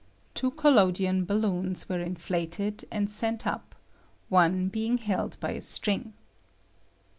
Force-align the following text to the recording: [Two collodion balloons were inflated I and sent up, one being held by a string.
[Two 0.33 0.49
collodion 0.49 1.25
balloons 1.25 1.87
were 1.87 1.99
inflated 1.99 2.83
I 2.91 2.95
and 2.95 3.07
sent 3.07 3.45
up, 3.45 3.75
one 4.29 4.67
being 4.67 4.97
held 4.97 5.39
by 5.39 5.51
a 5.51 5.61
string. 5.61 6.13